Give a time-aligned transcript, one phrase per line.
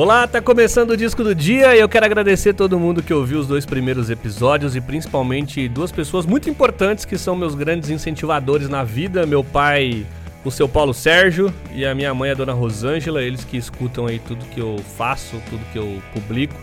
[0.00, 3.38] Olá, tá começando o disco do dia e eu quero agradecer todo mundo que ouviu
[3.38, 8.66] os dois primeiros episódios e principalmente duas pessoas muito importantes que são meus grandes incentivadores
[8.66, 10.06] na vida, meu pai,
[10.42, 14.18] o seu Paulo Sérgio e a minha mãe, a dona Rosângela, eles que escutam aí
[14.18, 16.54] tudo que eu faço, tudo que eu publico.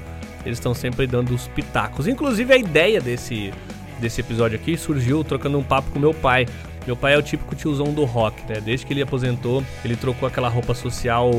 [0.43, 2.07] Eles estão sempre dando os pitacos.
[2.07, 3.53] Inclusive a ideia desse
[3.99, 6.47] desse episódio aqui surgiu trocando um papo com meu pai.
[6.87, 8.59] Meu pai é o típico tiozão do rock, né?
[8.61, 11.29] Desde que ele aposentou, ele trocou aquela roupa social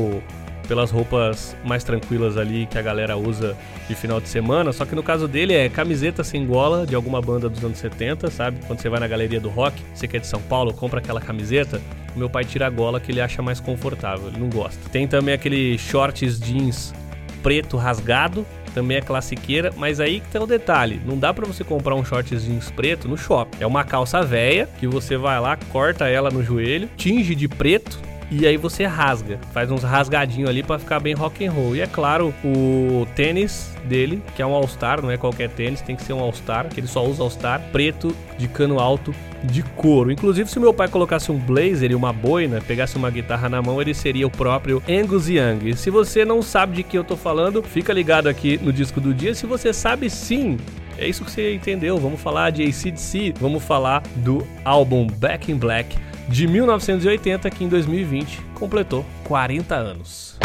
[0.69, 4.71] pelas roupas mais tranquilas ali que a galera usa de final de semana.
[4.71, 8.29] Só que no caso dele é camiseta sem gola de alguma banda dos anos 70,
[8.29, 8.59] sabe?
[8.67, 11.19] Quando você vai na galeria do rock, você que é de São Paulo, compra aquela
[11.19, 11.81] camiseta.
[12.15, 14.79] Meu pai tira a gola que ele acha mais confortável, ele não gosta.
[14.91, 16.93] Tem também aquele shorts jeans
[17.41, 18.45] preto rasgado,
[18.75, 22.05] também é classiqueira, mas aí que tem o detalhe, não dá para você comprar um
[22.05, 23.57] shorts jeans preto no shopping.
[23.59, 27.99] É uma calça velha que você vai lá, corta ela no joelho, tinge de preto
[28.31, 31.75] e aí você rasga, faz uns rasgadinhos ali para ficar bem rock and roll.
[31.75, 35.95] E é claro, o tênis dele, que é um All-Star, não é qualquer tênis, tem
[35.95, 39.13] que ser um All-Star, que ele só usa All-Star, preto, de cano alto,
[39.43, 40.11] de couro.
[40.11, 43.81] Inclusive, se meu pai colocasse um blazer e uma boina, pegasse uma guitarra na mão,
[43.81, 45.75] ele seria o próprio Angus Young.
[45.75, 49.13] Se você não sabe de que eu tô falando, fica ligado aqui no disco do
[49.13, 49.33] dia.
[49.33, 50.57] Se você sabe sim,
[50.97, 51.97] é isso que você entendeu.
[51.97, 55.95] Vamos falar de ACDC, vamos falar do álbum Back in Black
[56.29, 60.39] de 1980, que em 2020 completou 40 anos.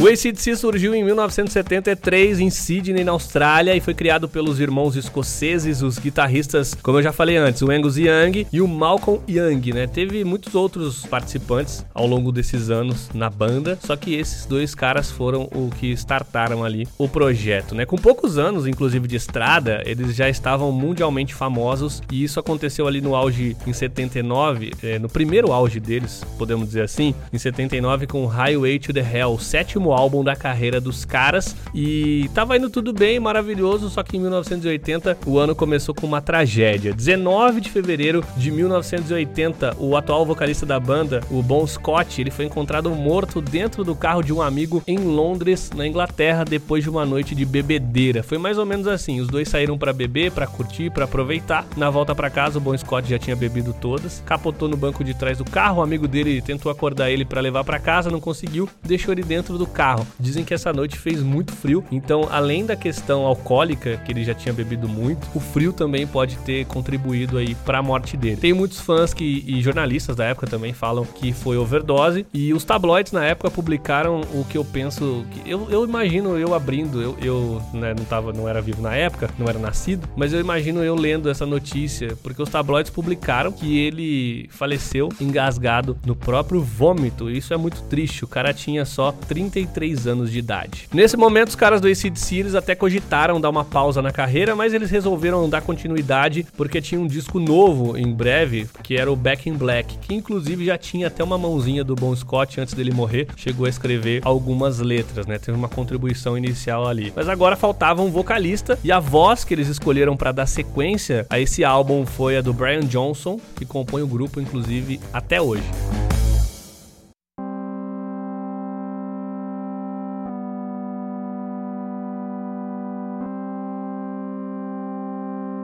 [0.00, 5.82] O ACDC surgiu em 1973 em Sydney, na Austrália, e foi criado pelos irmãos escoceses,
[5.82, 9.88] os guitarristas, como eu já falei antes, o Angus Young e o Malcolm Young, né?
[9.88, 15.10] Teve muitos outros participantes ao longo desses anos na banda, só que esses dois caras
[15.10, 17.84] foram o que startaram ali o projeto, né?
[17.84, 23.00] Com poucos anos, inclusive de estrada, eles já estavam mundialmente famosos e isso aconteceu ali
[23.00, 28.24] no auge em 79, é, no primeiro auge deles, podemos dizer assim, em 79 com
[28.26, 32.92] Highway to the Hell, sétimo último álbum da carreira dos caras e tava indo tudo
[32.92, 36.92] bem, maravilhoso, só que em 1980 o ano começou com uma tragédia.
[36.92, 42.44] 19 de fevereiro de 1980, o atual vocalista da banda, o Bon Scott, ele foi
[42.44, 47.06] encontrado morto dentro do carro de um amigo em Londres, na Inglaterra, depois de uma
[47.06, 48.22] noite de bebedeira.
[48.22, 51.66] Foi mais ou menos assim, os dois saíram para beber, para curtir, para aproveitar.
[51.76, 55.14] Na volta para casa, o Bon Scott já tinha bebido todas, capotou no banco de
[55.14, 58.68] trás do carro, o amigo dele tentou acordar ele para levar para casa, não conseguiu,
[58.82, 60.04] deixou ele dentro do carro.
[60.18, 64.34] Dizem que essa noite fez muito frio, então além da questão alcoólica, que ele já
[64.34, 68.38] tinha bebido muito, o frio também pode ter contribuído aí para a morte dele.
[68.38, 72.64] Tem muitos fãs que, e jornalistas da época também falam que foi overdose, e os
[72.64, 77.16] tabloides na época publicaram o que eu penso, que eu, eu imagino eu abrindo, eu,
[77.22, 80.82] eu né, não, tava, não era vivo na época, não era nascido, mas eu imagino
[80.82, 87.30] eu lendo essa notícia, porque os tabloides publicaram que ele faleceu engasgado no próprio vômito,
[87.30, 90.88] isso é muito triste, o cara tinha só 33 33 anos de idade.
[90.92, 94.74] Nesse momento, os caras do ACDC eles até cogitaram dar uma pausa na carreira, mas
[94.74, 99.48] eles resolveram dar continuidade porque tinha um disco novo em breve, que era o Back
[99.48, 103.28] in Black, que inclusive já tinha até uma mãozinha do Bon Scott antes dele morrer,
[103.36, 105.38] chegou a escrever algumas letras, né?
[105.38, 107.12] Teve uma contribuição inicial ali.
[107.14, 111.38] Mas agora faltava um vocalista e a voz que eles escolheram para dar sequência a
[111.38, 115.64] esse álbum foi a do Brian Johnson, que compõe o grupo inclusive até hoje.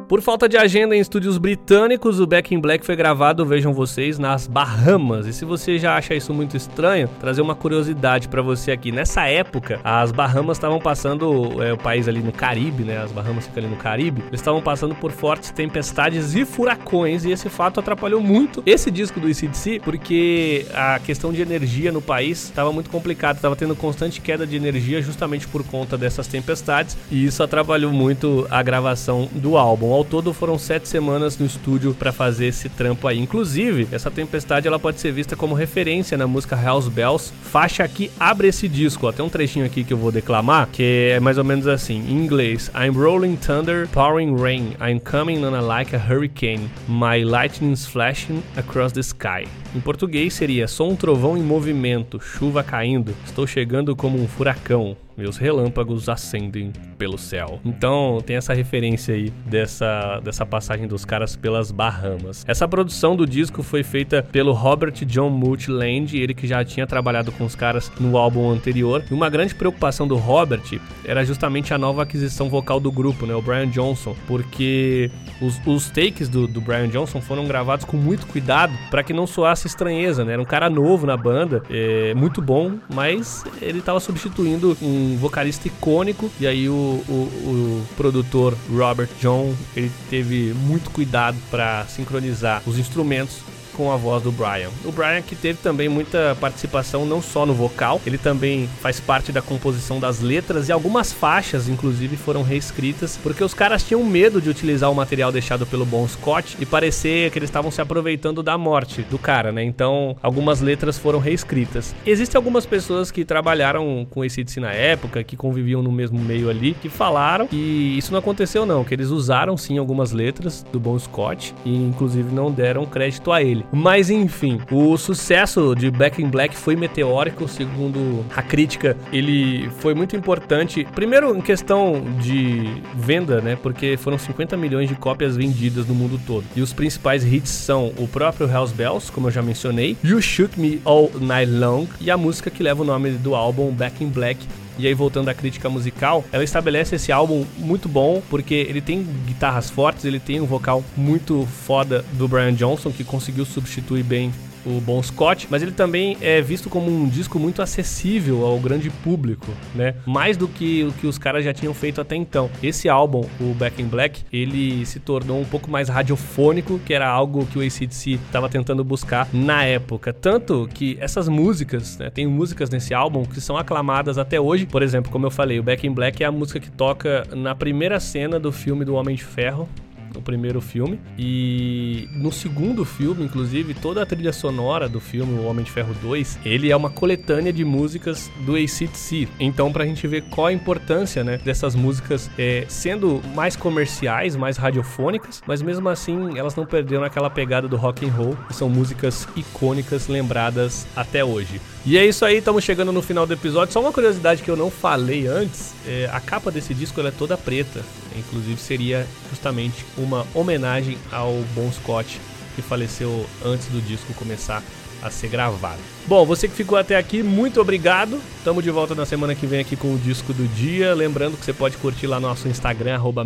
[0.07, 4.19] Por falta de agenda em estúdios britânicos, o Back in Black foi gravado, vejam vocês,
[4.19, 5.27] nas Bahamas.
[5.27, 8.93] E se você já acha isso muito estranho, trazer uma curiosidade para você aqui.
[8.93, 12.99] Nessa época, as Bahamas estavam passando, é, o país ali no Caribe, né?
[12.99, 14.21] As Bahamas ficam ali no Caribe.
[14.29, 17.25] Eles estavam passando por fortes tempestades e furacões.
[17.25, 22.03] E esse fato atrapalhou muito esse disco do ECDC, porque a questão de energia no
[22.03, 23.39] país estava muito complicada.
[23.39, 26.95] Estava tendo constante queda de energia justamente por conta dessas tempestades.
[27.11, 31.95] E isso atrapalhou muito a gravação do álbum ao todo foram sete semanas no estúdio
[31.95, 33.19] para fazer esse trampo aí.
[33.19, 38.11] Inclusive, essa tempestade ela pode ser vista como referência na música House Bells, faixa que
[38.19, 39.07] abre esse disco.
[39.07, 42.05] Ó, tem um trechinho aqui que eu vou declamar, que é mais ou menos assim,
[42.09, 47.23] em inglês: I'm rolling thunder, pouring rain, I'm coming on a like a hurricane, my
[47.25, 49.47] lightning's flashing across the sky.
[49.75, 54.97] Em português seria: sou um trovão em movimento, chuva caindo, estou chegando como um furacão
[55.17, 57.61] meus relâmpagos acendem pelo céu.
[57.65, 62.45] Então tem essa referência aí dessa dessa, dessa passagem dos caras pelas Bahamas.
[62.49, 67.31] Essa produção do disco foi feita pelo Robert John Multiland, ele que já tinha trabalhado
[67.33, 69.05] com os caras no álbum anterior.
[69.11, 70.63] E uma grande preocupação do Robert
[71.05, 75.11] era justamente a nova aquisição vocal do grupo, né, o Brian Johnson, porque
[75.41, 79.27] os, os takes do, do, Brian Johnson foram gravados com muito cuidado para que não
[79.27, 80.33] soasse estranheza, né?
[80.33, 85.69] Era um cara novo na banda, é, muito bom, mas ele estava substituindo um vocalista
[85.69, 86.73] icônico e aí o,
[87.09, 93.39] o, o produtor Robert John ele teve muito cuidado para sincronizar os instrumentos
[93.77, 94.71] com a voz do Brian.
[94.85, 99.33] O Brian que teve também muita participação não só no vocal, ele também faz parte
[99.33, 104.41] da composição das letras e algumas faixas, inclusive, foram reescritas porque os caras tinham medo
[104.41, 108.43] de utilizar o material deixado pelo Bon Scott e parecer que eles estavam se aproveitando
[108.43, 109.63] da morte do cara, né?
[109.65, 111.95] Então, algumas letras foram reescritas.
[112.07, 116.75] Existem algumas pessoas que trabalharam com esse na época, que conviviam no mesmo meio ali,
[116.75, 120.99] que falaram que isso não aconteceu não, que eles usaram sim algumas letras do Bon
[120.99, 123.64] Scott e inclusive não deram crédito a ele.
[123.73, 128.97] Mas enfim, o sucesso de Back in Black foi meteórico, segundo a crítica.
[129.13, 133.57] Ele foi muito importante, primeiro em questão de venda, né?
[133.57, 136.45] Porque foram 50 milhões de cópias vendidas no mundo todo.
[136.55, 140.59] E os principais hits são o próprio Hells Bells, como eu já mencionei, You Shook
[140.59, 144.09] Me All Night Long e a música que leva o nome do álbum Back in
[144.09, 144.39] Black,
[144.79, 149.07] e aí, voltando à crítica musical, ela estabelece esse álbum muito bom, porque ele tem
[149.27, 154.33] guitarras fortes, ele tem um vocal muito foda do Brian Johnson, que conseguiu substituir bem
[154.67, 158.91] o Bon Scott, mas ele também é visto como um disco muito acessível ao grande
[158.91, 159.95] público, né?
[160.07, 162.51] Mais do que o que os caras já tinham feito até então.
[162.63, 167.09] Esse álbum, o Back in Black, ele se tornou um pouco mais radiofônico, que era
[167.09, 170.13] algo que o ACDC estava tentando buscar na época.
[170.13, 174.67] Tanto que essas músicas, né, tem músicas nesse álbum que são aclamadas até hoje.
[174.67, 177.55] Por exemplo, como eu falei, o Back in Black é a música que toca na
[177.55, 179.69] primeira cena do filme do Homem de Ferro,
[180.15, 181.01] no primeiro filme.
[181.19, 185.95] E no segundo filme, inclusive, toda a trilha sonora do filme O Homem de Ferro
[186.01, 189.29] 2, ele é uma coletânea de músicas do ACDC.
[189.39, 194.57] Então, pra gente ver qual a importância, né, dessas músicas é, sendo mais comerciais, mais
[194.57, 198.69] radiofônicas, mas mesmo assim elas não perderam aquela pegada do rock and roll, que são
[198.69, 201.61] músicas icônicas lembradas até hoje.
[201.87, 203.73] E é isso aí, estamos chegando no final do episódio.
[203.73, 207.37] Só uma curiosidade que eu não falei antes: é, a capa desse disco é toda
[207.37, 207.83] preta.
[208.17, 212.21] Inclusive, seria justamente uma homenagem ao Bon Scott,
[212.55, 214.63] que faleceu antes do disco começar
[215.03, 215.81] a ser gravado.
[216.07, 218.21] Bom, você que ficou até aqui, muito obrigado.
[218.45, 220.95] Tamo de volta na semana que vem aqui com o disco do dia.
[220.95, 223.25] Lembrando que você pode curtir lá no nosso Instagram, arroba.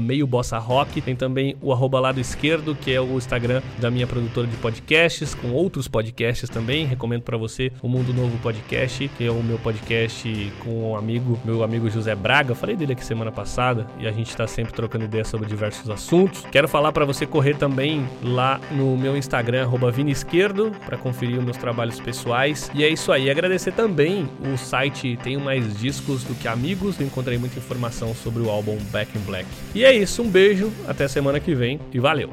[1.05, 5.35] Tem também o arroba lado esquerdo, que é o Instagram da minha produtora de podcasts,
[5.35, 6.87] com outros podcasts também.
[6.87, 11.37] Recomendo para você o Mundo Novo Podcast, que é o meu podcast com um amigo,
[11.45, 12.55] meu amigo José Braga.
[12.55, 16.45] falei dele aqui semana passada e a gente tá sempre trocando ideias sobre diversos assuntos.
[16.51, 21.39] Quero falar para você correr também lá no meu Instagram, arroba Vini Esquerdo, para conferir
[21.39, 23.31] os meus trabalhos pessoais e é isso aí.
[23.31, 26.99] Agradecer também o site Tenho Mais Discos do que Amigos.
[26.99, 29.47] Eu encontrei muita informação sobre o álbum Back in Black.
[29.75, 30.23] E é isso.
[30.23, 30.73] Um beijo.
[30.87, 31.81] Até semana que vem.
[31.93, 32.31] E valeu.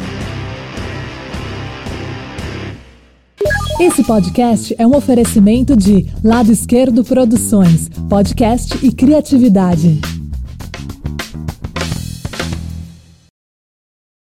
[3.80, 10.15] Esse podcast é um oferecimento de Lado Esquerdo Produções, podcast e criatividade.